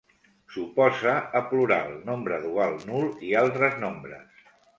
S'oposa 0.53 1.13
a 1.39 1.41
plural, 1.51 1.93
nombre 2.07 2.41
dual, 2.47 2.75
nul 2.89 3.07
i 3.29 3.37
altres 3.45 3.79
nombres. 3.87 4.51